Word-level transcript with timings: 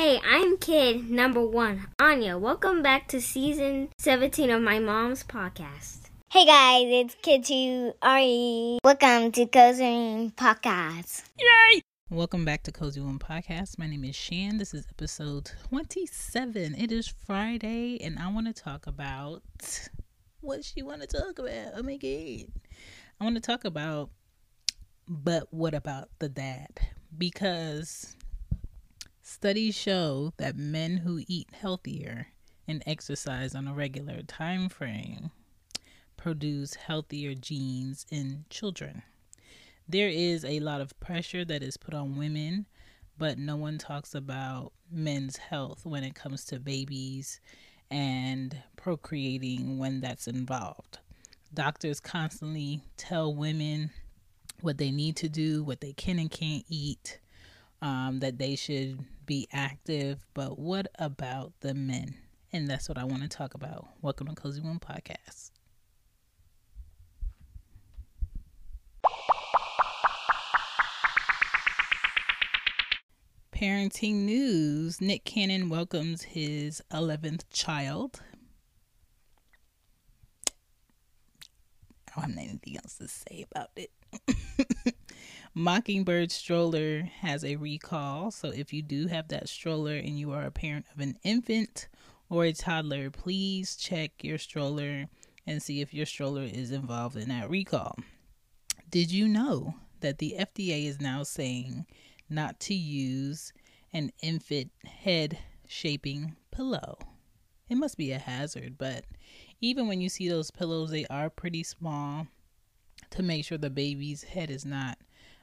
Hey, 0.00 0.18
I'm 0.26 0.56
kid 0.56 1.10
number 1.10 1.44
one, 1.44 1.88
Anya. 2.00 2.38
Welcome 2.38 2.82
back 2.82 3.06
to 3.08 3.20
season 3.20 3.90
17 3.98 4.48
of 4.48 4.62
my 4.62 4.78
mom's 4.78 5.22
podcast. 5.22 6.08
Hey 6.30 6.46
guys, 6.46 6.86
it's 6.88 7.16
Kid 7.20 7.44
2 7.44 7.92
Ari. 8.00 8.78
Welcome 8.82 9.30
to 9.32 9.44
Cozy 9.44 10.32
Podcast. 10.36 11.24
Yay! 11.38 11.82
Welcome 12.08 12.46
back 12.46 12.62
to 12.62 12.72
Cozy 12.72 13.02
Womb 13.02 13.18
Podcast. 13.18 13.78
My 13.78 13.86
name 13.86 14.04
is 14.04 14.16
Shan. 14.16 14.56
This 14.56 14.72
is 14.72 14.86
episode 14.88 15.52
27. 15.68 16.76
It 16.76 16.90
is 16.90 17.06
Friday, 17.26 17.98
and 18.00 18.18
I 18.18 18.32
want 18.32 18.46
to 18.46 18.54
talk 18.54 18.86
about 18.86 19.42
what 20.40 20.64
she 20.64 20.80
want 20.80 21.02
to 21.02 21.08
talk 21.08 21.38
about. 21.38 21.74
Oh 21.76 21.82
my 21.82 21.98
god. 21.98 22.46
I 23.20 23.24
want 23.24 23.36
to 23.36 23.42
talk 23.42 23.66
about 23.66 24.08
but 25.06 25.52
what 25.52 25.74
about 25.74 26.08
the 26.20 26.30
dad? 26.30 26.70
Because 27.18 28.16
Studies 29.32 29.76
show 29.76 30.32
that 30.38 30.56
men 30.56 30.98
who 30.98 31.22
eat 31.28 31.50
healthier 31.52 32.26
and 32.66 32.82
exercise 32.84 33.54
on 33.54 33.68
a 33.68 33.72
regular 33.72 34.22
time 34.22 34.68
frame 34.68 35.30
produce 36.16 36.74
healthier 36.74 37.36
genes 37.36 38.04
in 38.10 38.44
children. 38.50 39.02
There 39.88 40.08
is 40.08 40.44
a 40.44 40.58
lot 40.58 40.80
of 40.80 40.98
pressure 40.98 41.44
that 41.44 41.62
is 41.62 41.76
put 41.76 41.94
on 41.94 42.18
women, 42.18 42.66
but 43.16 43.38
no 43.38 43.54
one 43.54 43.78
talks 43.78 44.16
about 44.16 44.72
men's 44.90 45.36
health 45.36 45.86
when 45.86 46.02
it 46.02 46.16
comes 46.16 46.44
to 46.46 46.58
babies 46.58 47.40
and 47.88 48.60
procreating 48.76 49.78
when 49.78 50.00
that's 50.00 50.26
involved. 50.26 50.98
Doctors 51.54 52.00
constantly 52.00 52.82
tell 52.96 53.32
women 53.32 53.90
what 54.60 54.78
they 54.78 54.90
need 54.90 55.14
to 55.16 55.28
do, 55.28 55.62
what 55.62 55.80
they 55.80 55.92
can 55.92 56.18
and 56.18 56.32
can't 56.32 56.64
eat, 56.68 57.20
um, 57.80 58.18
that 58.20 58.38
they 58.38 58.56
should 58.56 58.98
be 59.30 59.46
active, 59.52 60.26
but 60.34 60.58
what 60.58 60.88
about 60.98 61.52
the 61.60 61.72
men? 61.72 62.16
And 62.52 62.68
that's 62.68 62.88
what 62.88 62.98
I 62.98 63.04
want 63.04 63.22
to 63.22 63.28
talk 63.28 63.54
about. 63.54 63.86
Welcome 64.02 64.26
to 64.26 64.34
Cozy 64.34 64.60
Womb 64.60 64.80
Podcast. 64.80 65.52
Parenting 73.54 74.24
news 74.24 75.00
Nick 75.00 75.24
Cannon 75.24 75.68
welcomes 75.68 76.22
his 76.22 76.82
11th 76.92 77.44
child. 77.52 78.20
I 82.08 82.20
don't 82.20 82.30
have 82.30 82.36
anything 82.48 82.78
else 82.78 82.98
to 82.98 83.06
say 83.06 83.46
about 83.48 83.70
it. 83.76 83.92
Mockingbird 85.54 86.30
stroller 86.30 87.02
has 87.20 87.44
a 87.44 87.56
recall. 87.56 88.30
So 88.30 88.50
if 88.50 88.72
you 88.72 88.82
do 88.82 89.08
have 89.08 89.28
that 89.28 89.48
stroller 89.48 89.96
and 89.96 90.18
you 90.18 90.30
are 90.32 90.44
a 90.44 90.50
parent 90.50 90.86
of 90.94 91.00
an 91.00 91.16
infant 91.24 91.88
or 92.28 92.44
a 92.44 92.52
toddler, 92.52 93.10
please 93.10 93.74
check 93.74 94.12
your 94.22 94.38
stroller 94.38 95.06
and 95.46 95.60
see 95.60 95.80
if 95.80 95.92
your 95.92 96.06
stroller 96.06 96.44
is 96.44 96.70
involved 96.70 97.16
in 97.16 97.28
that 97.30 97.50
recall. 97.50 97.96
Did 98.88 99.10
you 99.10 99.26
know 99.26 99.74
that 100.00 100.18
the 100.18 100.36
FDA 100.38 100.86
is 100.86 101.00
now 101.00 101.24
saying 101.24 101.86
not 102.28 102.60
to 102.60 102.74
use 102.74 103.52
an 103.92 104.12
infant 104.22 104.70
head 104.84 105.38
shaping 105.66 106.36
pillow? 106.52 106.96
It 107.68 107.74
must 107.76 107.96
be 107.96 108.12
a 108.12 108.18
hazard, 108.18 108.78
but 108.78 109.04
even 109.60 109.88
when 109.88 110.00
you 110.00 110.08
see 110.08 110.28
those 110.28 110.52
pillows, 110.52 110.90
they 110.90 111.06
are 111.06 111.28
pretty 111.28 111.64
small 111.64 112.28
to 113.10 113.22
make 113.22 113.44
sure 113.44 113.58
the 113.58 113.70
baby's 113.70 114.22
head 114.22 114.50
is 114.50 114.64
not 114.64 114.98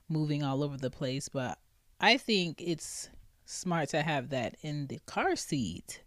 moving 0.10 0.44
all 0.44 0.64
over 0.64 0.78
the 0.78 0.90
place, 0.90 1.30
but 1.30 1.58
I 2.00 2.18
think 2.18 2.62
it's 2.62 3.10
smart 3.46 3.90
to 3.90 4.02
have 4.02 4.30
that 4.30 4.56
in 4.62 4.88
the 4.88 5.00
car 5.06 5.36
seat. 5.36 6.04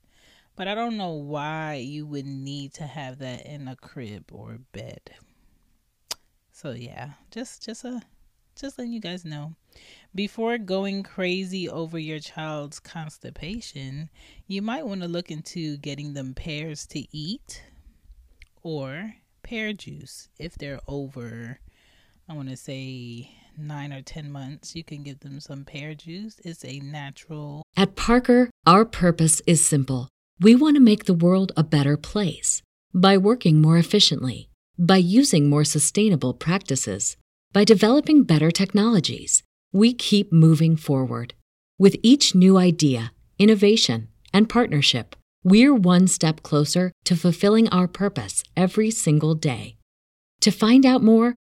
But 0.57 0.69
I 0.69 0.75
don't 0.75 0.97
know 0.97 1.13
why 1.13 1.75
you 1.75 2.07
would 2.07 2.27
need 2.27 2.75
to 2.75 2.85
have 2.85 3.19
that 3.19 3.47
in 3.47 3.67
a 3.69 3.77
crib 3.77 4.25
or 4.33 4.59
bed. 4.73 5.11
So 6.53 6.73
yeah, 6.73 7.13
just 7.31 7.65
just 7.65 7.85
a 7.85 8.03
just 8.57 8.79
letting 8.79 8.93
you 8.93 9.01
guys 9.01 9.25
know. 9.25 9.55
Before 10.15 10.59
going 10.59 11.03
crazy 11.03 11.69
over 11.69 11.99
your 11.99 12.19
child's 12.19 12.79
constipation, 12.79 14.11
you 14.47 14.61
might 14.61 14.87
want 14.87 15.01
to 15.01 15.09
look 15.09 15.31
into 15.31 15.79
getting 15.79 16.13
them 16.13 16.35
pears 16.35 16.87
to 16.89 17.07
eat 17.17 17.63
or 18.63 19.15
pear 19.43 19.73
juice 19.73 20.29
if 20.39 20.57
they're 20.57 20.81
over 20.87 21.61
I 22.31 22.33
want 22.33 22.49
to 22.49 22.57
say 22.57 23.29
nine 23.63 23.93
or 23.93 24.03
10 24.03 24.31
months, 24.31 24.75
you 24.75 24.85
can 24.85 25.03
give 25.03 25.21
them 25.21 25.41
some 25.41 25.65
pear 25.65 25.95
juice. 25.95 26.41
It's 26.45 26.65
a 26.65 26.81
natural. 26.81 27.63
At 27.77 27.97
Parker, 27.97 28.51
our 28.67 28.85
purpose 28.85 29.41
is 29.47 29.65
simple. 29.65 30.09
We 30.41 30.55
want 30.55 30.77
to 30.77 30.81
make 30.81 31.05
the 31.05 31.15
world 31.15 31.53
a 31.57 31.63
better 31.63 31.97
place 31.97 32.63
by 32.95 33.17
working 33.17 33.61
more 33.61 33.77
efficiently, 33.77 34.49
by 34.79 34.97
using 34.97 35.49
more 35.49 35.65
sustainable 35.65 36.35
practices, 36.35 37.17
by 37.53 37.65
developing 37.65 38.25
better 38.25 38.51
technologies. 38.51 39.43
We 39.73 39.93
keep 39.93 40.33
moving 40.33 40.77
forward. 40.77 41.35
With 41.79 41.97
each 42.03 42.35
new 42.35 42.57
idea, 42.57 43.13
innovation, 43.39 44.09
and 44.33 44.49
partnership, 44.49 45.17
we're 45.43 45.75
one 45.75 46.07
step 46.07 46.43
closer 46.43 46.93
to 47.05 47.17
fulfilling 47.17 47.69
our 47.69 47.89
purpose 47.89 48.43
every 48.57 48.91
single 48.91 49.35
day. 49.35 49.77
To 50.41 50.51
find 50.51 50.85
out 50.85 51.03
more, 51.03 51.35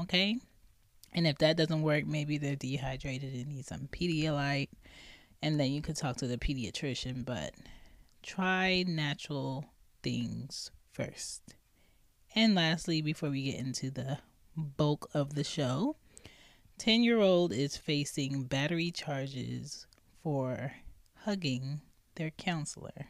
Okay. 0.00 0.36
And 1.12 1.26
if 1.26 1.38
that 1.38 1.56
doesn't 1.56 1.82
work, 1.82 2.06
maybe 2.06 2.38
they're 2.38 2.56
dehydrated 2.56 3.34
and 3.34 3.46
need 3.46 3.66
some 3.66 3.88
Pedialyte. 3.92 4.70
And 5.42 5.60
then 5.60 5.72
you 5.72 5.82
could 5.82 5.96
talk 5.96 6.16
to 6.16 6.26
the 6.26 6.38
pediatrician, 6.38 7.24
but 7.24 7.52
try 8.22 8.84
natural 8.86 9.66
things 10.02 10.70
first. 10.90 11.54
And 12.34 12.54
lastly, 12.54 13.02
before 13.02 13.30
we 13.30 13.44
get 13.52 13.60
into 13.60 13.90
the 13.90 14.18
bulk 14.56 15.08
of 15.14 15.34
the 15.34 15.44
show, 15.44 15.96
10 16.78 17.04
year 17.04 17.20
old 17.20 17.52
is 17.52 17.76
facing 17.76 18.44
battery 18.44 18.90
charges 18.90 19.86
for 20.22 20.72
hugging 21.24 21.82
their 22.16 22.30
counselor. 22.30 23.06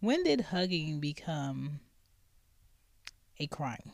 When 0.00 0.22
did 0.22 0.40
hugging 0.42 1.00
become 1.00 1.80
a 3.40 3.46
crime? 3.46 3.92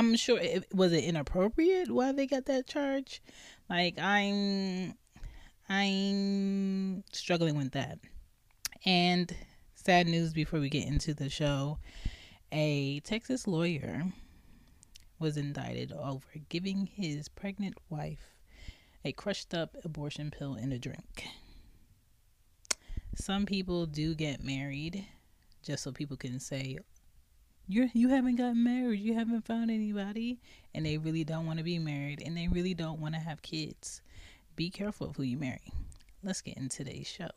I'm 0.00 0.16
sure 0.16 0.38
it 0.38 0.64
was 0.74 0.94
it 0.94 1.04
inappropriate 1.04 1.90
why 1.90 2.12
they 2.12 2.26
got 2.26 2.46
that 2.46 2.66
charge. 2.66 3.20
Like 3.68 3.98
I'm 3.98 4.94
I'm 5.68 7.04
struggling 7.12 7.54
with 7.58 7.72
that. 7.72 7.98
And 8.86 9.30
sad 9.74 10.06
news 10.06 10.32
before 10.32 10.58
we 10.58 10.70
get 10.70 10.86
into 10.86 11.12
the 11.12 11.28
show. 11.28 11.80
A 12.50 13.00
Texas 13.00 13.46
lawyer 13.46 14.04
was 15.18 15.36
indicted 15.36 15.92
over 15.92 16.24
giving 16.48 16.86
his 16.86 17.28
pregnant 17.28 17.76
wife 17.90 18.34
a 19.04 19.12
crushed 19.12 19.52
up 19.52 19.76
abortion 19.84 20.30
pill 20.30 20.54
in 20.54 20.72
a 20.72 20.78
drink. 20.78 21.26
Some 23.16 23.44
people 23.44 23.84
do 23.84 24.14
get 24.14 24.42
married 24.42 25.04
just 25.62 25.82
so 25.82 25.92
people 25.92 26.16
can 26.16 26.40
say, 26.40 26.78
you 27.70 27.88
you 27.94 28.08
haven't 28.08 28.36
gotten 28.36 28.64
married, 28.64 29.00
you 29.00 29.14
haven't 29.14 29.46
found 29.46 29.70
anybody, 29.70 30.40
and 30.74 30.84
they 30.84 30.98
really 30.98 31.24
don't 31.24 31.46
want 31.46 31.58
to 31.58 31.64
be 31.64 31.78
married, 31.78 32.22
and 32.24 32.36
they 32.36 32.48
really 32.48 32.74
don't 32.74 33.00
want 33.00 33.14
to 33.14 33.20
have 33.20 33.40
kids. 33.42 34.02
Be 34.56 34.70
careful 34.70 35.08
of 35.08 35.16
who 35.16 35.22
you 35.22 35.38
marry. 35.38 35.72
Let's 36.22 36.40
get 36.40 36.56
into 36.56 36.78
today's 36.84 37.06
show. 37.06 37.30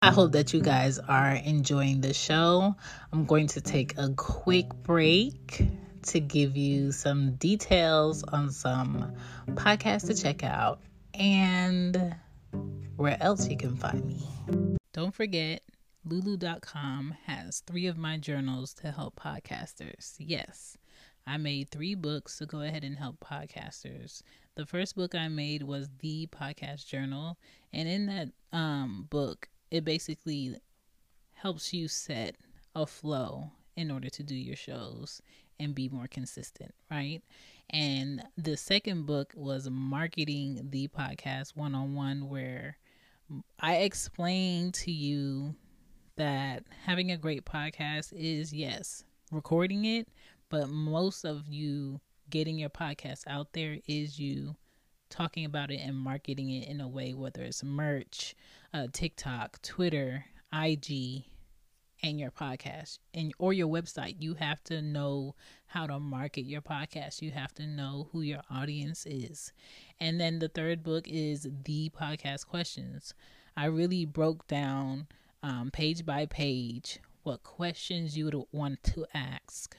I 0.00 0.10
hope 0.10 0.32
that 0.32 0.52
you 0.52 0.60
guys 0.60 0.98
are 0.98 1.32
enjoying 1.32 2.00
the 2.00 2.12
show. 2.12 2.74
I'm 3.12 3.24
going 3.24 3.46
to 3.48 3.60
take 3.60 3.96
a 3.98 4.10
quick 4.10 4.68
break 4.82 5.66
to 6.06 6.20
give 6.20 6.56
you 6.56 6.92
some 6.92 7.34
details 7.36 8.22
on 8.24 8.50
some 8.50 9.14
podcasts 9.48 10.06
to 10.08 10.14
check 10.14 10.42
out 10.42 10.80
and 11.14 12.16
where 12.96 13.16
else 13.22 13.48
you 13.48 13.56
can 13.56 13.76
find 13.76 14.04
me. 14.04 14.26
Don't 14.92 15.14
forget 15.14 15.62
Lulu.com 16.06 17.14
has 17.24 17.60
three 17.60 17.86
of 17.86 17.96
my 17.96 18.18
journals 18.18 18.74
to 18.74 18.92
help 18.92 19.16
podcasters. 19.16 20.16
Yes, 20.18 20.76
I 21.26 21.38
made 21.38 21.70
three 21.70 21.94
books 21.94 22.36
to 22.38 22.46
go 22.46 22.60
ahead 22.60 22.84
and 22.84 22.98
help 22.98 23.20
podcasters. 23.20 24.22
The 24.54 24.66
first 24.66 24.96
book 24.96 25.14
I 25.14 25.28
made 25.28 25.62
was 25.62 25.88
The 26.00 26.26
Podcast 26.26 26.86
Journal. 26.86 27.38
And 27.72 27.88
in 27.88 28.06
that 28.06 28.28
um, 28.52 29.06
book, 29.08 29.48
it 29.70 29.86
basically 29.86 30.56
helps 31.32 31.72
you 31.72 31.88
set 31.88 32.36
a 32.74 32.86
flow 32.86 33.52
in 33.74 33.90
order 33.90 34.10
to 34.10 34.22
do 34.22 34.34
your 34.34 34.56
shows 34.56 35.22
and 35.58 35.74
be 35.74 35.88
more 35.88 36.06
consistent, 36.06 36.74
right? 36.90 37.22
And 37.70 38.22
the 38.36 38.58
second 38.58 39.06
book 39.06 39.32
was 39.34 39.70
Marketing 39.70 40.68
the 40.68 40.88
Podcast 40.88 41.56
One 41.56 41.74
on 41.74 41.94
One, 41.94 42.28
where 42.28 42.76
I 43.58 43.76
explained 43.76 44.74
to 44.74 44.92
you 44.92 45.54
that 46.16 46.64
having 46.84 47.10
a 47.10 47.16
great 47.16 47.44
podcast 47.44 48.12
is, 48.12 48.52
yes, 48.52 49.04
recording 49.32 49.84
it, 49.84 50.08
but 50.50 50.68
most 50.68 51.24
of 51.24 51.48
you 51.48 52.00
getting 52.30 52.58
your 52.58 52.70
podcast 52.70 53.22
out 53.26 53.52
there 53.52 53.78
is 53.86 54.18
you 54.18 54.56
talking 55.10 55.44
about 55.44 55.70
it 55.70 55.80
and 55.80 55.96
marketing 55.96 56.50
it 56.50 56.68
in 56.68 56.80
a 56.80 56.88
way, 56.88 57.14
whether 57.14 57.42
it's 57.42 57.62
merch, 57.62 58.34
uh, 58.72 58.86
TikTok, 58.92 59.60
Twitter, 59.62 60.24
IG, 60.52 61.24
and 62.02 62.20
your 62.20 62.30
podcast 62.30 62.98
and 63.14 63.32
or 63.38 63.52
your 63.52 63.68
website. 63.68 64.16
You 64.18 64.34
have 64.34 64.62
to 64.64 64.82
know 64.82 65.34
how 65.66 65.86
to 65.86 65.98
market 65.98 66.42
your 66.42 66.60
podcast. 66.60 67.22
You 67.22 67.30
have 67.30 67.54
to 67.54 67.66
know 67.66 68.08
who 68.12 68.20
your 68.20 68.42
audience 68.50 69.06
is. 69.06 69.52
And 69.98 70.20
then 70.20 70.38
the 70.38 70.48
third 70.48 70.82
book 70.82 71.08
is 71.08 71.48
the 71.64 71.90
podcast 71.90 72.46
questions. 72.46 73.14
I 73.56 73.66
really 73.66 74.04
broke 74.04 74.46
down 74.48 75.06
um, 75.44 75.70
page 75.70 76.06
by 76.06 76.24
page 76.24 76.98
what 77.22 77.42
questions 77.42 78.16
you 78.16 78.24
would 78.24 78.42
want 78.50 78.82
to 78.82 79.06
ask 79.14 79.76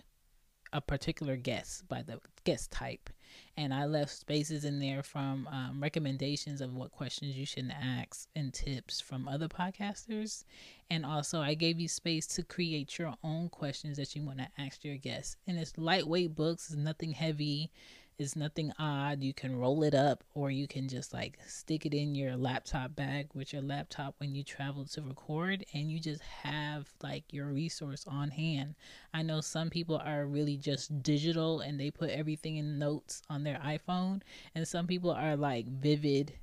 a 0.72 0.80
particular 0.80 1.36
guest 1.36 1.88
by 1.88 2.04
the 2.04 2.20
guest 2.44 2.70
type. 2.70 3.10
And 3.58 3.74
i 3.74 3.86
left 3.86 4.12
spaces 4.12 4.64
in 4.64 4.80
there 4.80 5.02
from 5.02 5.48
um, 5.48 5.82
recommendations 5.82 6.62
of 6.62 6.74
what 6.74 6.92
questions 6.92 7.36
you 7.36 7.46
should 7.46 7.72
ask 7.72 8.28
and 8.36 8.54
tips 8.54 9.02
from 9.02 9.28
other 9.28 9.48
podcasters. 9.48 10.44
And 10.92 11.04
also 11.04 11.42
i 11.42 11.56
gave 11.56 11.80
you 11.80 11.88
space 11.88 12.28
to 12.28 12.44
create 12.44 13.00
your 13.00 13.16
own 13.24 13.50
questions 13.50 13.98
that 13.98 14.16
you 14.16 14.24
want 14.24 14.40
to 14.40 14.48
ask 14.60 14.86
your 14.86 14.98
guests. 14.98 15.36
And 15.48 15.58
it's 15.58 15.78
lightweight 15.78 16.36
books 16.36 16.70
it's 16.70 16.78
nothing 16.78 17.12
heavy 17.12 17.72
it's 18.18 18.36
nothing 18.36 18.72
odd. 18.80 19.22
You 19.22 19.34
can 19.34 19.58
roll 19.58 19.84
it 19.84 19.94
up 19.94 20.24
or 20.34 20.50
you 20.50 20.68
can 20.68 20.88
just 20.88 21.14
like 21.14 21.38
stick 21.48 21.86
it 21.86 21.94
in 21.94 22.16
your 22.16 22.38
laptop 22.38 22.96
bag 22.96 23.28
with 23.34 23.52
your 23.52 23.62
laptop 23.62 24.16
when 24.20 24.34
you 24.34 24.44
travel 24.44 24.86
to 24.86 25.02
record 25.02 25.66
and 25.74 25.92
you 25.92 26.00
just 26.00 26.22
have 26.22 26.88
like 27.04 27.24
your 27.32 27.48
resource 27.48 28.06
on 28.08 28.30
hand. 28.30 28.76
I 29.14 29.22
know 29.22 29.42
some 29.42 29.70
people 29.70 29.98
are 29.98 30.26
really 30.26 30.58
just 30.58 31.04
digital 31.04 31.60
and 31.60 31.80
they 31.80 31.92
put 31.92 32.10
everything 32.10 32.58
in 32.58 32.80
notes 32.80 33.22
on 33.30 33.44
their 33.44 33.60
iPhone, 33.66 34.22
and 34.54 34.68
some 34.68 34.88
people 34.88 35.12
are 35.12 35.36
like 35.36 35.68
vivid 35.68 36.34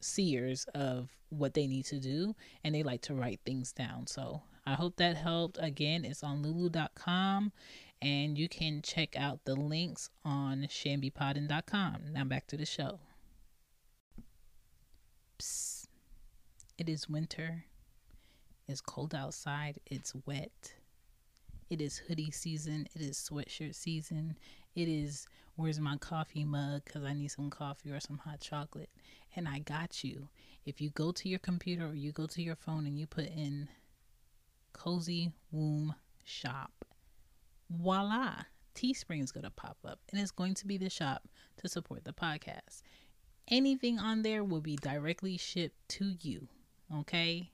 seers 0.00 0.66
of 0.74 1.10
what 1.30 1.54
they 1.54 1.66
need 1.66 1.84
to 1.86 1.98
do 1.98 2.34
and 2.62 2.74
they 2.74 2.82
like 2.82 3.02
to 3.02 3.14
write 3.14 3.40
things 3.44 3.72
down. 3.72 4.06
So 4.06 4.42
I 4.64 4.74
hope 4.74 4.96
that 4.96 5.16
helped. 5.16 5.58
Again, 5.60 6.04
it's 6.04 6.22
on 6.22 6.42
lulu.com 6.42 7.52
and 8.02 8.38
you 8.38 8.48
can 8.48 8.82
check 8.82 9.16
out 9.16 9.44
the 9.44 9.54
links 9.54 10.10
on 10.24 10.62
shambypodden.com. 10.68 12.12
Now 12.12 12.24
back 12.24 12.46
to 12.48 12.56
the 12.56 12.66
show. 12.66 13.00
Psst. 15.38 15.86
It 16.78 16.88
is 16.90 17.08
winter. 17.08 17.64
It's 18.68 18.82
cold 18.82 19.14
outside. 19.14 19.80
It's 19.86 20.14
wet. 20.26 20.74
It 21.70 21.80
is 21.80 21.98
hoodie 21.98 22.30
season. 22.30 22.86
It 22.94 23.00
is 23.00 23.16
sweatshirt 23.16 23.74
season. 23.74 24.36
It 24.74 24.88
is 24.88 25.26
where's 25.56 25.80
my 25.80 25.96
coffee 25.96 26.44
mug 26.44 26.82
because 26.84 27.02
I 27.02 27.14
need 27.14 27.30
some 27.30 27.48
coffee 27.48 27.90
or 27.90 28.00
some 28.00 28.18
hot 28.18 28.40
chocolate. 28.40 28.90
And 29.34 29.48
I 29.48 29.60
got 29.60 30.04
you. 30.04 30.28
If 30.66 30.80
you 30.80 30.90
go 30.90 31.12
to 31.12 31.28
your 31.28 31.38
computer 31.38 31.86
or 31.86 31.94
you 31.94 32.12
go 32.12 32.26
to 32.26 32.42
your 32.42 32.56
phone 32.56 32.86
and 32.86 32.98
you 32.98 33.06
put 33.06 33.26
in 33.26 33.68
Cozy 34.72 35.32
Womb 35.50 35.94
Shop, 36.24 36.84
voila, 37.70 38.44
Teespring 38.74 39.22
is 39.22 39.32
going 39.32 39.44
to 39.44 39.50
pop 39.50 39.78
up 39.84 40.00
and 40.10 40.20
it's 40.20 40.30
going 40.30 40.54
to 40.54 40.66
be 40.66 40.76
the 40.76 40.90
shop 40.90 41.28
to 41.58 41.68
support 41.68 42.04
the 42.04 42.12
podcast. 42.12 42.82
Anything 43.48 43.98
on 43.98 44.22
there 44.22 44.44
will 44.44 44.60
be 44.60 44.76
directly 44.76 45.36
shipped 45.36 45.88
to 45.90 46.14
you. 46.20 46.48
Okay? 46.94 47.50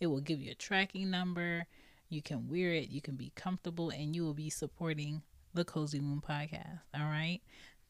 It 0.00 0.06
will 0.06 0.20
give 0.20 0.40
you 0.40 0.52
a 0.52 0.54
tracking 0.54 1.10
number. 1.10 1.66
You 2.08 2.22
can 2.22 2.48
wear 2.48 2.72
it, 2.72 2.88
you 2.88 3.00
can 3.00 3.16
be 3.16 3.32
comfortable, 3.34 3.90
and 3.90 4.14
you 4.14 4.22
will 4.22 4.34
be 4.34 4.50
supporting 4.50 5.22
the 5.54 5.64
Cozy 5.64 5.98
Womb 5.98 6.22
podcast. 6.26 6.80
All 6.94 7.06
right? 7.06 7.40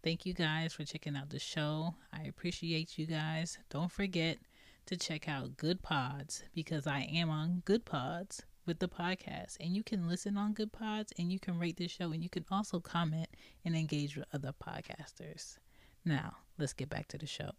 Thank 0.03 0.25
you 0.25 0.35
guys 0.35 0.73
for 0.73 0.85
checking 0.85 1.17
out 1.17 1.31
the 1.31 1.39
show. 1.39 1.95
I 2.13 2.23
appreciate 2.23 2.97
you 2.97 3.07
guys. 3.07 3.59
Don't 3.71 3.93
forget 3.93 4.39
to 4.87 4.97
check 4.97 5.29
out 5.29 5.57
Good 5.57 5.83
Pods 5.83 6.45
because 6.55 6.87
I 6.87 7.01
am 7.13 7.29
on 7.29 7.63
Good 7.65 7.85
Pods 7.85 8.43
with 8.67 8.81
the 8.81 8.89
podcast. 8.89 9.57
And 9.61 9.75
you 9.75 9.83
can 9.83 10.09
listen 10.09 10.37
on 10.37 10.53
Good 10.53 10.73
Pods 10.73 11.13
and 11.19 11.33
you 11.33 11.39
can 11.39 11.59
rate 11.59 11.77
the 11.77 11.89
show 11.89 12.13
and 12.13 12.23
you 12.23 12.29
can 12.29 12.45
also 12.51 12.81
comment 12.81 13.29
and 13.65 13.77
engage 13.77 14.17
with 14.17 14.27
other 14.35 14.53
podcasters. 14.53 15.59
Now, 16.05 16.37
let's 16.59 16.73
get 16.73 16.91
back 16.91 17.09
to 17.09 17.19
the 17.19 17.27
show. 17.27 17.51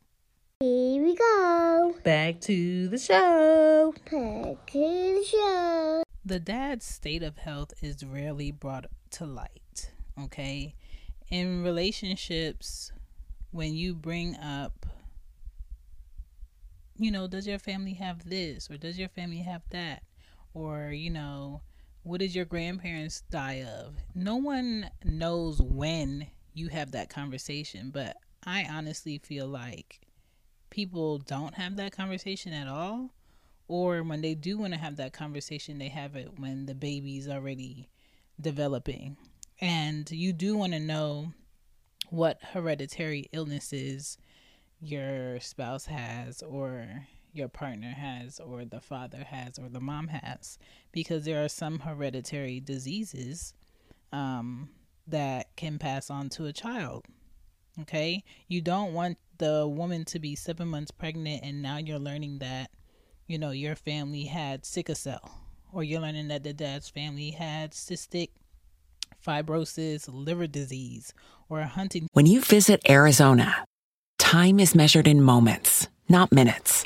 Here 0.59 1.03
we 1.03 1.15
go. 1.15 1.95
Back 2.03 2.41
to 2.41 2.87
the 2.87 2.97
show. 2.97 3.93
Back 3.93 4.05
to 4.05 4.79
the 4.79 5.25
show. 5.25 6.03
The 6.25 6.39
dad's 6.39 6.85
state 6.85 7.23
of 7.23 7.37
health 7.37 7.73
is 7.81 8.03
rarely 8.03 8.51
brought 8.51 8.85
to 9.11 9.25
light, 9.25 9.91
okay? 10.19 10.75
In 11.29 11.63
relationships, 11.63 12.91
when 13.51 13.75
you 13.75 13.93
bring 13.93 14.35
up, 14.35 14.85
you 16.97 17.11
know, 17.11 17.27
does 17.27 17.47
your 17.47 17.59
family 17.59 17.93
have 17.93 18.27
this 18.27 18.69
or 18.69 18.77
does 18.77 18.97
your 18.97 19.09
family 19.09 19.39
have 19.39 19.61
that? 19.69 20.03
Or, 20.57 20.91
you 20.91 21.11
know, 21.11 21.61
what 22.01 22.19
did 22.19 22.33
your 22.33 22.45
grandparents 22.45 23.21
die 23.29 23.61
of? 23.61 23.95
No 24.15 24.37
one 24.37 24.89
knows 25.03 25.61
when 25.61 26.25
you 26.55 26.69
have 26.69 26.93
that 26.93 27.11
conversation, 27.11 27.91
but 27.91 28.17
I 28.43 28.65
honestly 28.67 29.19
feel 29.19 29.45
like 29.45 30.01
people 30.71 31.19
don't 31.19 31.53
have 31.53 31.75
that 31.75 31.91
conversation 31.91 32.53
at 32.53 32.67
all. 32.67 33.11
Or 33.67 34.01
when 34.01 34.21
they 34.21 34.33
do 34.33 34.57
want 34.57 34.73
to 34.73 34.79
have 34.79 34.95
that 34.95 35.13
conversation, 35.13 35.77
they 35.77 35.89
have 35.89 36.15
it 36.15 36.39
when 36.39 36.65
the 36.65 36.73
baby's 36.73 37.29
already 37.29 37.87
developing. 38.41 39.15
And 39.61 40.09
you 40.09 40.33
do 40.33 40.57
want 40.57 40.73
to 40.73 40.79
know 40.79 41.33
what 42.09 42.41
hereditary 42.41 43.29
illnesses 43.31 44.17
your 44.81 45.39
spouse 45.39 45.85
has, 45.85 46.41
or 46.41 47.05
your 47.37 47.47
partner 47.47 47.91
has, 47.91 48.39
or 48.39 48.65
the 48.65 48.81
father 48.81 49.23
has, 49.29 49.57
or 49.57 49.69
the 49.69 49.79
mom 49.79 50.07
has, 50.07 50.57
because 50.91 51.25
there 51.25 51.43
are 51.43 51.49
some 51.49 51.79
hereditary 51.79 52.59
diseases 52.59 53.53
um, 54.11 54.69
that 55.07 55.55
can 55.55 55.79
pass 55.79 56.09
on 56.09 56.29
to 56.29 56.45
a 56.45 56.53
child. 56.53 57.05
Okay, 57.81 58.23
you 58.47 58.59
don't 58.61 58.93
want 58.93 59.19
the 59.37 59.67
woman 59.67 60.03
to 60.05 60.19
be 60.19 60.35
seven 60.35 60.67
months 60.67 60.89
pregnant 60.89 61.43
and 61.43 61.61
now 61.61 61.77
you're 61.77 61.99
learning 61.99 62.39
that, 62.39 62.71
you 63.27 63.37
know, 63.37 63.51
your 63.51 63.75
family 63.75 64.23
had 64.23 64.65
sickle 64.65 64.95
cell, 64.95 65.41
or 65.71 65.83
you're 65.83 66.01
learning 66.01 66.27
that 66.29 66.43
the 66.43 66.53
dad's 66.53 66.89
family 66.89 67.31
had 67.31 67.71
cystic 67.71 68.29
fibrosis, 69.25 70.09
liver 70.11 70.47
disease, 70.47 71.13
or 71.49 71.59
a 71.59 71.67
hunting. 71.67 72.07
When 72.13 72.25
you 72.25 72.41
visit 72.41 72.81
Arizona, 72.89 73.65
time 74.17 74.59
is 74.59 74.73
measured 74.73 75.07
in 75.07 75.21
moments, 75.21 75.87
not 76.09 76.31
minutes. 76.31 76.85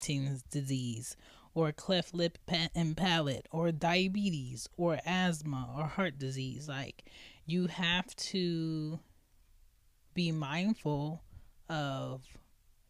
Disease 0.00 1.16
or 1.54 1.72
cleft 1.72 2.14
lip 2.14 2.38
and 2.74 2.96
palate 2.96 3.48
or 3.50 3.72
diabetes 3.72 4.68
or 4.76 5.00
asthma 5.04 5.68
or 5.76 5.86
heart 5.86 6.18
disease. 6.18 6.68
Like 6.68 7.04
you 7.46 7.66
have 7.66 8.14
to 8.16 9.00
be 10.14 10.32
mindful 10.32 11.22
of 11.68 12.22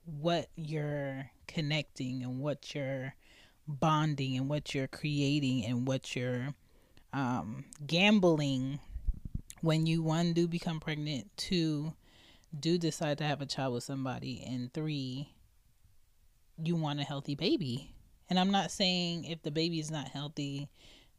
what 0.04 0.48
you're 0.56 1.30
connecting 1.46 2.22
and 2.22 2.40
what 2.40 2.74
you're 2.74 3.14
bonding 3.66 4.36
and 4.36 4.48
what 4.48 4.74
you're 4.74 4.86
creating 4.86 5.64
and 5.64 5.86
what 5.86 6.14
you're 6.14 6.54
um, 7.12 7.64
gambling 7.86 8.78
when 9.60 9.86
you 9.86 10.02
one 10.02 10.32
do 10.32 10.46
become 10.46 10.78
pregnant 10.78 11.28
two 11.36 11.92
do 12.58 12.78
decide 12.78 13.18
to 13.18 13.24
have 13.24 13.40
a 13.40 13.46
child 13.46 13.74
with 13.74 13.82
somebody 13.82 14.44
and 14.46 14.72
three 14.72 15.28
you 16.62 16.76
want 16.76 17.00
a 17.00 17.04
healthy 17.04 17.34
baby. 17.34 17.94
And 18.28 18.38
I'm 18.38 18.50
not 18.50 18.70
saying 18.70 19.24
if 19.24 19.42
the 19.42 19.50
baby 19.50 19.78
is 19.78 19.90
not 19.90 20.08
healthy, 20.08 20.68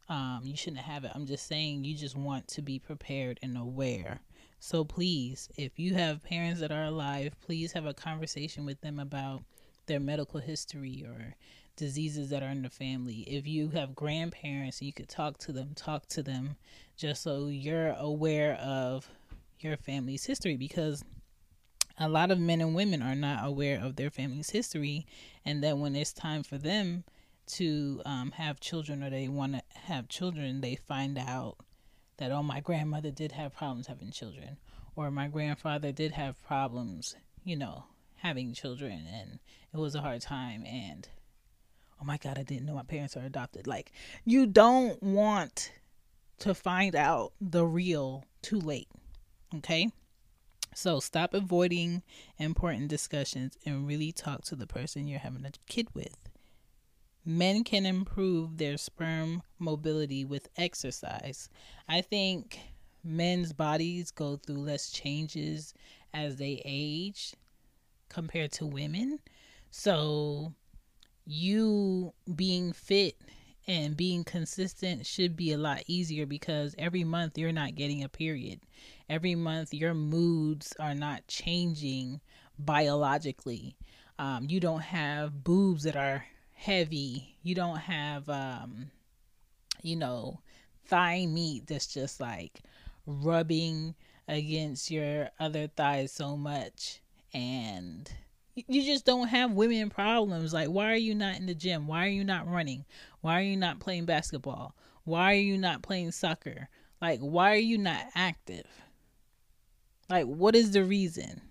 um, 0.08 0.40
you 0.44 0.56
shouldn't 0.56 0.82
have 0.82 1.04
it. 1.04 1.12
I'm 1.14 1.26
just 1.26 1.46
saying 1.46 1.84
you 1.84 1.94
just 1.94 2.16
want 2.16 2.48
to 2.48 2.62
be 2.62 2.78
prepared 2.78 3.38
and 3.42 3.56
aware. 3.56 4.20
So 4.60 4.84
please, 4.84 5.48
if 5.56 5.78
you 5.78 5.94
have 5.94 6.22
parents 6.22 6.60
that 6.60 6.72
are 6.72 6.84
alive, 6.84 7.34
please 7.44 7.72
have 7.72 7.86
a 7.86 7.94
conversation 7.94 8.64
with 8.64 8.80
them 8.80 8.98
about 8.98 9.42
their 9.86 10.00
medical 10.00 10.40
history 10.40 11.04
or 11.06 11.34
diseases 11.76 12.30
that 12.30 12.42
are 12.42 12.50
in 12.50 12.62
the 12.62 12.70
family. 12.70 13.20
If 13.20 13.46
you 13.46 13.68
have 13.70 13.94
grandparents, 13.94 14.82
you 14.82 14.92
could 14.92 15.08
talk 15.08 15.38
to 15.38 15.52
them, 15.52 15.72
talk 15.76 16.06
to 16.08 16.22
them 16.22 16.56
just 16.96 17.22
so 17.22 17.46
you're 17.46 17.94
aware 17.98 18.54
of 18.54 19.08
your 19.60 19.76
family's 19.76 20.24
history 20.24 20.56
because 20.56 21.04
a 21.98 22.08
lot 22.08 22.30
of 22.30 22.38
men 22.38 22.60
and 22.60 22.74
women 22.74 23.02
are 23.02 23.14
not 23.14 23.44
aware 23.44 23.80
of 23.80 23.96
their 23.96 24.10
family's 24.10 24.50
history 24.50 25.06
and 25.44 25.62
that 25.62 25.78
when 25.78 25.96
it's 25.96 26.12
time 26.12 26.42
for 26.42 26.58
them 26.58 27.04
to 27.46 28.02
um, 28.04 28.30
have 28.32 28.60
children 28.60 29.02
or 29.02 29.10
they 29.10 29.28
want 29.28 29.54
to 29.54 29.62
have 29.86 30.08
children 30.08 30.60
they 30.60 30.76
find 30.76 31.18
out 31.18 31.56
that 32.18 32.30
oh 32.30 32.42
my 32.42 32.60
grandmother 32.60 33.10
did 33.10 33.32
have 33.32 33.56
problems 33.56 33.86
having 33.86 34.10
children 34.10 34.58
or 34.96 35.10
my 35.10 35.28
grandfather 35.28 35.90
did 35.90 36.12
have 36.12 36.42
problems 36.44 37.16
you 37.44 37.56
know 37.56 37.84
having 38.16 38.52
children 38.52 39.06
and 39.12 39.38
it 39.72 39.76
was 39.76 39.94
a 39.94 40.00
hard 40.00 40.20
time 40.20 40.64
and 40.66 41.08
oh 42.00 42.04
my 42.04 42.18
god 42.18 42.38
i 42.38 42.42
didn't 42.42 42.66
know 42.66 42.74
my 42.74 42.82
parents 42.82 43.16
are 43.16 43.24
adopted. 43.24 43.66
Like 43.66 43.92
you 44.24 44.46
don't 44.46 45.02
want 45.02 45.72
to 46.40 46.54
find 46.54 46.94
out 46.94 47.32
the 47.40 47.64
real 47.64 48.24
too 48.42 48.60
late 48.60 48.88
okay 49.56 49.90
so 50.74 51.00
stop 51.00 51.34
avoiding 51.34 52.02
important 52.38 52.88
discussions 52.88 53.56
and 53.64 53.86
really 53.86 54.12
talk 54.12 54.42
to 54.44 54.56
the 54.56 54.66
person 54.66 55.06
you're 55.06 55.18
having 55.18 55.44
a 55.44 55.52
kid 55.66 55.88
with. 55.94 56.16
Men 57.24 57.64
can 57.64 57.84
improve 57.84 58.56
their 58.56 58.76
sperm 58.76 59.42
mobility 59.58 60.24
with 60.24 60.48
exercise. 60.56 61.50
I 61.88 62.00
think 62.00 62.58
men's 63.04 63.52
bodies 63.52 64.10
go 64.10 64.36
through 64.36 64.56
less 64.56 64.90
changes 64.90 65.74
as 66.14 66.36
they 66.36 66.62
age 66.64 67.34
compared 68.08 68.52
to 68.52 68.66
women. 68.66 69.18
So, 69.70 70.54
you 71.26 72.14
being 72.34 72.72
fit 72.72 73.16
and 73.68 73.96
being 73.96 74.24
consistent 74.24 75.06
should 75.06 75.36
be 75.36 75.52
a 75.52 75.58
lot 75.58 75.84
easier 75.86 76.26
because 76.26 76.74
every 76.78 77.04
month 77.04 77.38
you're 77.38 77.52
not 77.52 77.76
getting 77.76 78.02
a 78.02 78.08
period 78.08 78.58
every 79.08 79.34
month 79.34 79.72
your 79.72 79.94
moods 79.94 80.74
are 80.78 80.94
not 80.94 81.26
changing 81.26 82.20
biologically. 82.58 83.76
Um, 84.18 84.46
you 84.48 84.60
don't 84.60 84.82
have 84.82 85.44
boobs 85.44 85.84
that 85.84 85.96
are 85.96 86.26
heavy. 86.54 87.36
You 87.42 87.54
don't 87.54 87.78
have, 87.78 88.28
um, 88.28 88.90
you 89.82 89.96
know, 89.96 90.40
thigh 90.86 91.26
meat 91.26 91.66
that's 91.66 91.86
just 91.86 92.20
like 92.20 92.60
rubbing 93.06 93.94
against 94.26 94.90
your 94.90 95.30
other 95.38 95.68
thighs 95.68 96.12
so 96.12 96.36
much. 96.36 97.00
And 97.32 98.10
you 98.66 98.82
just 98.82 99.04
don't 99.04 99.28
have 99.28 99.52
women 99.52 99.90
problems. 99.90 100.52
Like, 100.52 100.68
why 100.68 100.92
are 100.92 100.96
you 100.96 101.14
not 101.14 101.36
in 101.36 101.46
the 101.46 101.54
gym? 101.54 101.86
Why 101.86 102.06
are 102.06 102.10
you 102.10 102.24
not 102.24 102.48
running? 102.48 102.84
Why 103.20 103.38
are 103.38 103.44
you 103.44 103.56
not 103.56 103.80
playing 103.80 104.06
basketball? 104.06 104.74
Why 105.04 105.32
are 105.32 105.40
you 105.40 105.58
not 105.58 105.82
playing 105.82 106.12
soccer? 106.12 106.68
Like, 107.00 107.20
why 107.20 107.52
are 107.52 107.56
you 107.56 107.78
not 107.78 108.06
active? 108.14 108.66
Like, 110.08 110.26
what 110.26 110.56
is 110.56 110.72
the 110.72 110.84
reason? 110.84 111.42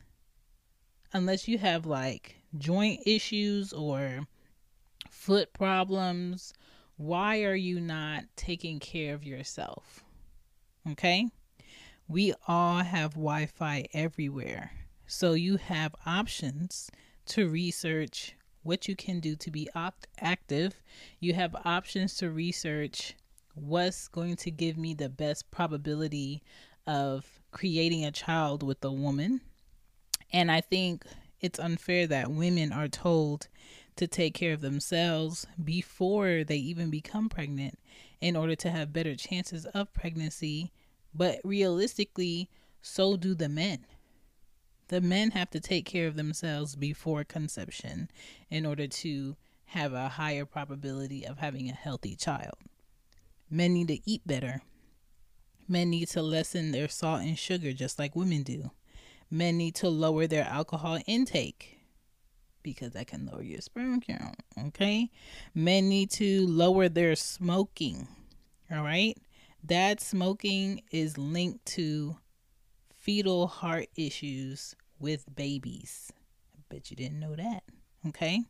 Unless 1.14 1.48
you 1.48 1.58
have 1.58 1.86
like 1.86 2.36
joint 2.58 3.02
issues 3.06 3.72
or 3.72 4.28
foot 5.10 5.54
problems, 5.54 6.54
why 6.98 7.44
are 7.44 7.56
you 7.56 7.80
not 7.80 8.26
taking 8.36 8.80
care 8.80 9.14
of 9.14 9.24
yourself? 9.24 10.04
Okay? 10.92 11.28
We 12.08 12.34
all 12.48 12.80
have 12.80 13.14
Wi 13.14 13.46
Fi 13.46 13.86
everywhere. 13.94 14.72
So 15.10 15.34
you 15.34 15.56
have 15.56 15.96
options 16.06 16.92
to 17.28 17.48
research 17.48 18.36
what 18.64 18.90
you 18.90 18.96
can 18.96 19.22
do 19.22 19.38
to 19.38 19.50
be 19.50 19.70
opt- 19.74 20.08
active. 20.20 20.84
You 21.22 21.34
have 21.34 21.56
options 21.64 22.18
to 22.18 22.30
research 22.30 23.16
what's 23.56 24.10
going 24.10 24.36
to 24.36 24.52
give 24.52 24.78
me 24.78 24.94
the 24.94 25.08
best 25.08 25.50
probability 25.50 26.44
of 26.86 27.40
creating 27.52 28.04
a 28.04 28.12
child 28.12 28.64
with 28.64 28.84
a 28.84 28.92
woman. 28.92 29.40
And 30.34 30.52
I 30.52 30.60
think 30.60 31.06
it's 31.40 31.58
unfair 31.58 32.06
that 32.08 32.30
women 32.30 32.74
are 32.74 32.90
told 32.90 33.48
to 33.96 34.08
take 34.08 34.34
care 34.34 34.52
of 34.52 34.62
themselves 34.62 35.48
before 35.64 36.44
they 36.44 36.58
even 36.58 36.90
become 36.90 37.30
pregnant 37.30 37.80
in 38.20 38.36
order 38.36 38.56
to 38.58 38.70
have 38.70 38.92
better 38.92 39.16
chances 39.16 39.66
of 39.68 39.94
pregnancy. 39.94 40.74
But 41.14 41.40
realistically, 41.46 42.50
so 42.82 43.16
do 43.16 43.34
the 43.34 43.50
men. 43.50 43.86
The 44.90 45.02
men 45.02 45.32
have 45.32 45.50
to 45.52 45.60
take 45.60 45.86
care 45.86 46.08
of 46.08 46.16
themselves 46.16 46.76
before 46.76 47.24
conception 47.24 48.10
in 48.50 48.66
order 48.66 48.88
to 48.88 49.36
have 49.66 49.94
a 49.94 50.10
higher 50.10 50.46
probability 50.46 51.26
of 51.26 51.40
having 51.40 51.70
a 51.70 51.74
healthy 51.74 52.16
child. 52.16 52.56
Men 53.50 53.74
need 53.74 53.90
to 53.90 54.10
eat 54.10 54.22
better 54.26 54.62
Men 55.68 55.90
need 55.90 56.08
to 56.10 56.22
lessen 56.22 56.72
their 56.72 56.88
salt 56.88 57.22
and 57.22 57.38
sugar 57.38 57.74
just 57.74 58.00
like 58.00 58.16
women 58.16 58.44
do. 58.44 58.72
Men 59.30 59.58
need 59.58 59.76
to 59.76 59.90
lower 59.90 60.26
their 60.26 60.46
alcohol 60.46 61.00
intake 61.06 61.80
because 62.64 62.94
that 62.94 63.08
can 63.08 63.26
lower 63.26 63.44
your 63.44 63.60
sperm 63.60 64.00
count. 64.00 64.38
Okay. 64.68 65.12
Men 65.54 65.90
need 65.90 66.10
to 66.12 66.48
lower 66.48 66.88
their 66.88 67.16
smoking. 67.16 68.08
All 68.72 68.84
right. 68.84 69.18
That 69.64 70.00
smoking 70.00 70.84
is 70.92 71.18
linked 71.18 71.66
to 71.68 72.18
fetal 73.08 73.48
heart 73.48 73.88
issues 73.96 74.76
with 75.00 75.34
babies. 75.34 76.12
I 76.54 76.60
bet 76.68 76.92
you 76.92 76.98
didn't 76.98 77.22
know 77.22 77.38
that. 77.38 77.64
Okay. 78.06 78.44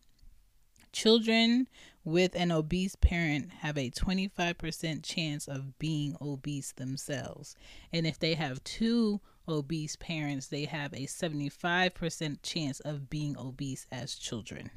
Children 0.92 1.68
with 2.04 2.34
an 2.34 2.52
obese 2.52 2.96
parent 2.96 3.52
have 3.60 3.78
a 3.78 3.92
25% 3.92 5.04
chance 5.04 5.48
of 5.48 5.78
being 5.78 6.18
obese 6.20 6.72
themselves. 6.72 7.56
And 7.94 8.08
if 8.08 8.18
they 8.18 8.34
have 8.34 8.64
two 8.64 9.22
obese 9.48 9.96
parents, 9.96 10.48
they 10.48 10.66
have 10.66 10.92
a 10.92 11.06
75% 11.06 12.38
chance 12.42 12.80
of 12.80 13.12
being 13.12 13.38
obese 13.38 13.86
as 13.92 14.16
children. 14.16 14.72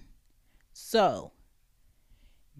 So, 0.74 1.32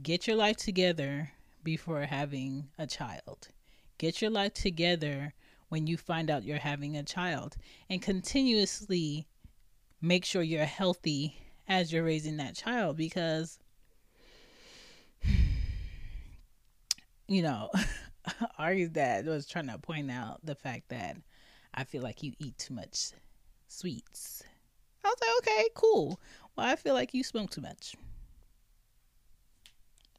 get 0.03 0.27
your 0.27 0.37
life 0.37 0.57
together 0.57 1.33
before 1.63 2.07
having 2.07 2.69
a 2.79 2.87
child. 2.87 3.49
Get 3.99 4.23
your 4.23 4.31
life 4.31 4.55
together 4.55 5.35
when 5.71 5.87
you 5.87 5.97
find 5.97 6.31
out 6.31 6.45
you're 6.45 6.59
having 6.59 6.97
a 6.97 7.03
child 7.03 7.57
and 7.89 8.03
continuously 8.03 9.27
make 10.03 10.25
sure 10.25 10.43
you're 10.43 10.65
healthy 10.65 11.37
as 11.67 11.93
you're 11.93 12.05
raising 12.05 12.37
that 12.37 12.55
child 12.55 12.97
because 12.97 13.59
you 17.27 17.43
know 17.43 17.71
Ari's 18.59 18.91
dad 18.91 19.27
was 19.27 19.47
trying 19.47 19.69
to 19.69 19.79
point 19.79 20.11
out 20.11 20.45
the 20.45 20.55
fact 20.55 20.91
that 20.91 21.17
I 21.73 21.85
feel 21.85 22.03
like 22.03 22.23
you 22.23 22.33
eat 22.39 22.59
too 22.59 22.75
much 22.75 23.13
sweets. 23.69 24.43
I 25.05 25.09
was 25.09 25.17
like, 25.21 25.31
okay, 25.39 25.69
cool. 25.75 26.21
Well, 26.57 26.67
I 26.67 26.77
feel 26.77 26.95
like 26.95 27.15
you 27.15 27.25
smoke 27.25 27.51
too 27.51 27.63
much. 27.63 27.95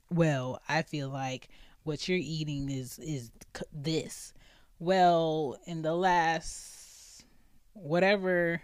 well, 0.10 0.62
I 0.68 0.82
feel 0.82 1.10
like 1.10 1.50
what 1.84 2.08
you're 2.08 2.18
eating 2.22 2.70
is 2.70 3.00
is 3.00 3.32
this. 3.74 4.34
Well, 4.82 5.60
in 5.68 5.84
the 5.84 5.94
last 5.94 7.24
whatever 7.74 8.64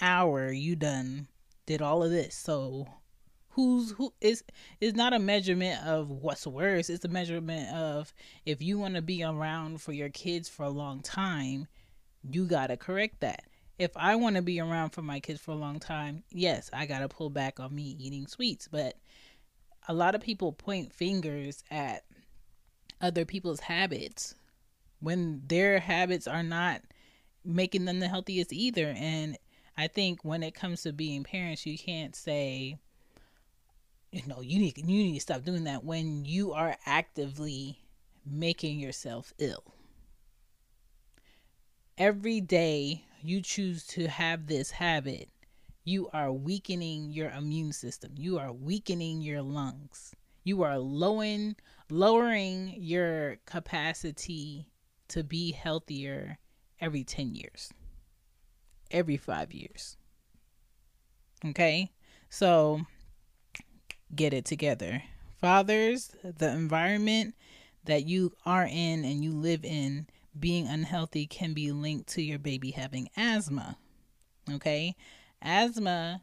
hour 0.00 0.50
you 0.50 0.74
done 0.74 1.28
did 1.64 1.80
all 1.80 2.02
of 2.02 2.10
this. 2.10 2.34
So 2.34 2.88
who's 3.50 3.92
who 3.92 4.12
is 4.20 4.42
is 4.80 4.94
not 4.94 5.12
a 5.12 5.20
measurement 5.20 5.86
of 5.86 6.10
what's 6.10 6.44
worse. 6.44 6.90
It's 6.90 7.04
a 7.04 7.08
measurement 7.08 7.72
of 7.72 8.12
if 8.46 8.60
you 8.60 8.80
want 8.80 8.96
to 8.96 9.00
be 9.00 9.22
around 9.22 9.80
for 9.80 9.92
your 9.92 10.08
kids 10.08 10.48
for 10.48 10.64
a 10.64 10.70
long 10.70 11.02
time, 11.02 11.68
you 12.28 12.44
got 12.44 12.66
to 12.66 12.76
correct 12.76 13.20
that. 13.20 13.44
If 13.78 13.96
I 13.96 14.16
want 14.16 14.34
to 14.34 14.42
be 14.42 14.58
around 14.58 14.90
for 14.90 15.02
my 15.02 15.20
kids 15.20 15.40
for 15.40 15.52
a 15.52 15.54
long 15.54 15.78
time, 15.78 16.24
yes, 16.30 16.68
I 16.72 16.84
got 16.84 16.98
to 16.98 17.08
pull 17.08 17.30
back 17.30 17.60
on 17.60 17.72
me 17.72 17.94
eating 18.00 18.26
sweets, 18.26 18.66
but 18.66 18.96
a 19.86 19.94
lot 19.94 20.16
of 20.16 20.20
people 20.20 20.50
point 20.50 20.92
fingers 20.92 21.62
at 21.70 22.02
other 23.00 23.24
people's 23.24 23.60
habits 23.60 24.34
when 25.00 25.42
their 25.46 25.78
habits 25.78 26.26
are 26.26 26.42
not 26.42 26.82
making 27.44 27.84
them 27.84 28.00
the 28.00 28.08
healthiest 28.08 28.52
either. 28.52 28.94
And 28.96 29.38
I 29.76 29.86
think 29.86 30.24
when 30.24 30.42
it 30.42 30.54
comes 30.54 30.82
to 30.82 30.92
being 30.92 31.24
parents, 31.24 31.66
you 31.66 31.78
can't 31.78 32.14
say, 32.14 32.78
you 34.10 34.22
know, 34.26 34.40
you 34.40 34.58
need 34.58 34.78
you 34.78 34.84
need 34.84 35.14
to 35.14 35.20
stop 35.20 35.44
doing 35.44 35.64
that 35.64 35.84
when 35.84 36.24
you 36.24 36.52
are 36.52 36.76
actively 36.86 37.78
making 38.26 38.78
yourself 38.78 39.32
ill. 39.38 39.62
Every 41.96 42.40
day 42.40 43.04
you 43.22 43.40
choose 43.40 43.86
to 43.88 44.08
have 44.08 44.46
this 44.46 44.70
habit, 44.70 45.28
you 45.84 46.08
are 46.12 46.32
weakening 46.32 47.10
your 47.10 47.30
immune 47.30 47.72
system. 47.72 48.12
You 48.16 48.38
are 48.38 48.52
weakening 48.52 49.20
your 49.20 49.42
lungs. 49.42 50.14
You 50.44 50.62
are 50.62 50.78
lowering 50.78 51.56
lowering 51.90 52.74
your 52.78 53.36
capacity 53.46 54.66
to 55.08 55.22
be 55.22 55.52
healthier 55.52 56.38
every 56.80 57.04
10 57.04 57.34
years. 57.34 57.72
Every 58.90 59.16
5 59.16 59.52
years. 59.52 59.96
Okay? 61.44 61.92
So 62.28 62.82
get 64.14 64.32
it 64.32 64.44
together. 64.44 65.02
Fathers, 65.40 66.10
the 66.22 66.50
environment 66.50 67.34
that 67.84 68.06
you 68.06 68.32
are 68.44 68.66
in 68.66 69.04
and 69.04 69.22
you 69.22 69.32
live 69.32 69.64
in 69.64 70.06
being 70.38 70.66
unhealthy 70.66 71.26
can 71.26 71.54
be 71.54 71.72
linked 71.72 72.08
to 72.10 72.22
your 72.22 72.38
baby 72.38 72.70
having 72.72 73.08
asthma. 73.16 73.78
Okay? 74.50 74.94
Asthma 75.40 76.22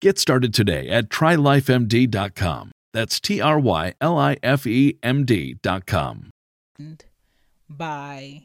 Get 0.00 0.16
started 0.16 0.54
today 0.54 0.88
at 0.90 1.08
trylifemd.com. 1.08 2.70
That's 2.92 3.18
T 3.18 3.40
R 3.40 3.58
Y 3.58 3.94
L 4.00 4.16
I 4.16 4.36
F 4.44 4.64
E 4.64 4.96
M 5.02 5.24
D.com. 5.24 6.30
by 7.68 8.44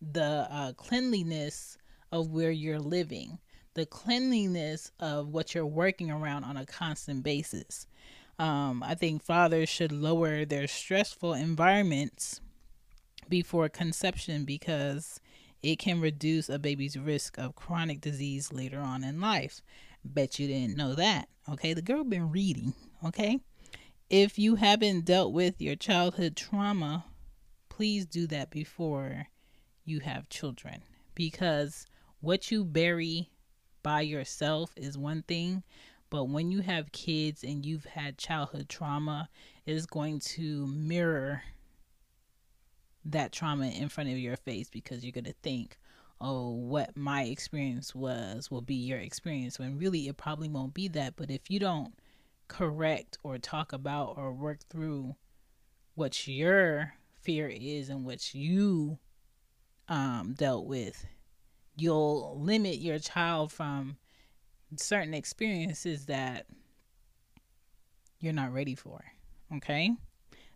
the 0.00 0.48
uh, 0.50 0.72
cleanliness 0.72 1.78
of 2.10 2.30
where 2.30 2.50
you're 2.50 2.80
living, 2.80 3.38
the 3.74 3.86
cleanliness 3.86 4.90
of 4.98 5.28
what 5.28 5.54
you're 5.54 5.64
working 5.64 6.10
around 6.10 6.42
on 6.42 6.56
a 6.56 6.66
constant 6.66 7.22
basis. 7.22 7.86
Um, 8.40 8.82
I 8.82 8.96
think 8.96 9.22
fathers 9.22 9.68
should 9.68 9.92
lower 9.92 10.44
their 10.44 10.66
stressful 10.66 11.34
environments 11.34 12.40
before 13.28 13.68
conception 13.68 14.44
because 14.44 15.20
it 15.62 15.78
can 15.78 16.00
reduce 16.00 16.48
a 16.48 16.58
baby's 16.58 16.98
risk 16.98 17.38
of 17.38 17.54
chronic 17.54 18.00
disease 18.00 18.52
later 18.52 18.80
on 18.80 19.04
in 19.04 19.20
life. 19.20 19.62
Bet 20.04 20.38
you 20.38 20.46
didn't 20.48 20.76
know 20.76 20.94
that. 20.94 21.28
Okay, 21.48 21.74
the 21.74 21.82
girl 21.82 22.04
been 22.04 22.30
reading. 22.30 22.74
Okay, 23.04 23.40
if 24.10 24.38
you 24.38 24.56
haven't 24.56 25.04
dealt 25.04 25.32
with 25.32 25.60
your 25.60 25.76
childhood 25.76 26.36
trauma, 26.36 27.04
please 27.68 28.06
do 28.06 28.26
that 28.28 28.50
before 28.50 29.28
you 29.84 30.00
have 30.00 30.28
children 30.28 30.82
because 31.14 31.86
what 32.20 32.50
you 32.50 32.64
bury 32.64 33.30
by 33.82 34.00
yourself 34.02 34.72
is 34.76 34.96
one 34.96 35.22
thing, 35.22 35.62
but 36.10 36.24
when 36.24 36.50
you 36.50 36.60
have 36.60 36.92
kids 36.92 37.42
and 37.42 37.66
you've 37.66 37.84
had 37.84 38.18
childhood 38.18 38.68
trauma, 38.68 39.28
it 39.66 39.72
is 39.74 39.86
going 39.86 40.20
to 40.20 40.66
mirror 40.68 41.42
that 43.04 43.32
trauma 43.32 43.68
in 43.68 43.88
front 43.88 44.10
of 44.10 44.18
your 44.18 44.36
face 44.36 44.68
because 44.70 45.02
you're 45.02 45.12
going 45.12 45.24
to 45.24 45.34
think, 45.42 45.78
oh, 46.22 46.50
what 46.50 46.96
my 46.96 47.24
experience 47.24 47.94
was 47.94 48.50
will 48.50 48.62
be 48.62 48.76
your 48.76 48.98
experience 48.98 49.58
when 49.58 49.76
really 49.76 50.06
it 50.06 50.16
probably 50.16 50.48
won't 50.48 50.72
be 50.72 50.88
that. 50.88 51.16
But 51.16 51.30
if 51.30 51.50
you 51.50 51.58
don't 51.58 51.94
correct 52.48 53.18
or 53.24 53.38
talk 53.38 53.72
about 53.72 54.14
or 54.16 54.32
work 54.32 54.60
through 54.70 55.16
what 55.94 56.28
your 56.28 56.94
fear 57.20 57.48
is 57.48 57.88
and 57.88 58.04
what 58.04 58.34
you 58.34 58.98
um, 59.88 60.34
dealt 60.38 60.66
with, 60.66 61.04
you'll 61.76 62.38
limit 62.40 62.78
your 62.78 63.00
child 63.00 63.50
from 63.50 63.96
certain 64.76 65.14
experiences 65.14 66.06
that 66.06 66.46
you're 68.20 68.32
not 68.32 68.52
ready 68.52 68.76
for. 68.76 69.02
Okay? 69.56 69.90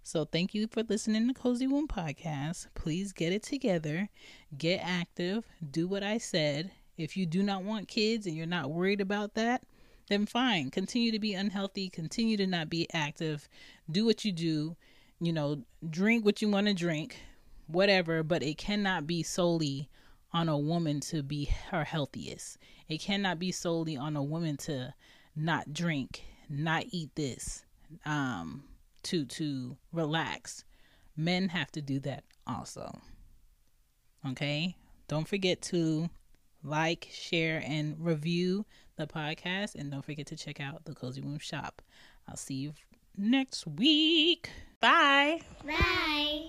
So 0.06 0.24
thank 0.24 0.54
you 0.54 0.68
for 0.68 0.84
listening 0.84 1.26
to 1.26 1.34
Cozy 1.34 1.66
Womb 1.66 1.88
Podcast. 1.88 2.68
Please 2.76 3.12
get 3.12 3.32
it 3.32 3.42
together, 3.42 4.08
get 4.56 4.76
active, 4.76 5.44
do 5.68 5.88
what 5.88 6.04
I 6.04 6.18
said. 6.18 6.70
If 6.96 7.16
you 7.16 7.26
do 7.26 7.42
not 7.42 7.64
want 7.64 7.88
kids 7.88 8.24
and 8.24 8.36
you're 8.36 8.46
not 8.46 8.70
worried 8.70 9.00
about 9.00 9.34
that, 9.34 9.64
then 10.08 10.24
fine. 10.24 10.70
Continue 10.70 11.10
to 11.10 11.18
be 11.18 11.34
unhealthy, 11.34 11.88
continue 11.88 12.36
to 12.36 12.46
not 12.46 12.70
be 12.70 12.86
active, 12.92 13.48
do 13.90 14.06
what 14.06 14.24
you 14.24 14.30
do, 14.30 14.76
you 15.18 15.32
know, 15.32 15.64
drink 15.90 16.24
what 16.24 16.40
you 16.40 16.48
want 16.50 16.68
to 16.68 16.72
drink, 16.72 17.16
whatever, 17.66 18.22
but 18.22 18.44
it 18.44 18.58
cannot 18.58 19.08
be 19.08 19.24
solely 19.24 19.88
on 20.32 20.48
a 20.48 20.56
woman 20.56 21.00
to 21.00 21.24
be 21.24 21.46
her 21.72 21.82
healthiest. 21.82 22.58
It 22.88 23.00
cannot 23.00 23.40
be 23.40 23.50
solely 23.50 23.96
on 23.96 24.14
a 24.14 24.22
woman 24.22 24.56
to 24.58 24.94
not 25.34 25.72
drink, 25.72 26.22
not 26.48 26.84
eat 26.92 27.10
this, 27.16 27.64
um, 28.04 28.62
to 29.06 29.24
to 29.24 29.76
relax. 29.92 30.64
Men 31.16 31.48
have 31.48 31.72
to 31.72 31.82
do 31.82 31.98
that 32.00 32.24
also. 32.46 33.00
Okay? 34.28 34.76
Don't 35.08 35.26
forget 35.26 35.62
to 35.62 36.10
like, 36.62 37.08
share, 37.12 37.62
and 37.64 37.96
review 37.98 38.66
the 38.96 39.06
podcast. 39.06 39.74
And 39.74 39.90
don't 39.90 40.04
forget 40.04 40.26
to 40.26 40.36
check 40.36 40.60
out 40.60 40.84
the 40.84 40.94
Cozy 40.94 41.20
Womb 41.20 41.38
Shop. 41.38 41.80
I'll 42.28 42.36
see 42.36 42.54
you 42.54 42.72
next 43.16 43.66
week. 43.66 44.50
Bye. 44.80 45.40
Bye. 45.64 46.46